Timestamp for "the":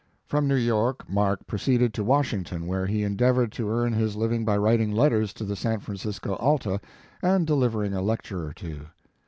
5.43-5.55